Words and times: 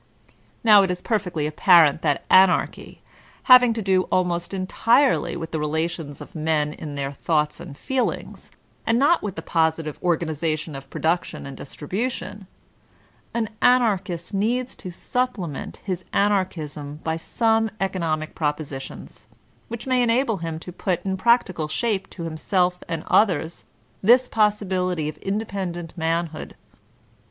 Now 0.63 0.81
it 0.81 0.89
is 0.89 0.99
perfectly 0.99 1.45
apparent 1.45 2.01
that 2.01 2.25
Anarchy, 2.27 3.03
having 3.43 3.71
to 3.73 3.83
do 3.83 4.05
almost 4.11 4.51
entirely 4.51 5.37
with 5.37 5.51
the 5.51 5.59
rebtions 5.59 6.21
of 6.21 6.33
men 6.33 6.73
in 6.73 6.95
their 6.95 7.11
thoughts 7.11 7.59
and 7.59 7.77
feelings, 7.77 8.49
and 8.83 8.97
not 8.97 9.21
with 9.21 9.35
the 9.35 9.43
positive 9.43 10.01
organiza 10.01 10.57
tion 10.57 10.75
of 10.75 10.89
production 10.89 11.45
and 11.45 11.55
distribution, 11.55 12.47
an 13.35 13.49
Anarchist 13.61 14.33
needs 14.33 14.75
to 14.77 14.89
supplement 14.89 15.77
his 15.83 16.03
Anarchism 16.13 16.99
by 17.03 17.15
some 17.15 17.69
economic 17.79 18.33
proposi 18.33 18.81
tions, 18.81 19.27
which 19.67 19.85
may 19.85 20.01
enable 20.01 20.37
him 20.37 20.57
to 20.61 20.71
put 20.73 21.05
in 21.05 21.15
practical 21.15 21.67
shape 21.67 22.09
to 22.09 22.23
himself 22.23 22.79
and 22.87 23.03
others 23.07 23.65
this 24.01 24.27
possibility 24.27 25.07
of 25.07 25.17
independent 25.19 25.95
man 25.95 26.25
hood. 26.33 26.55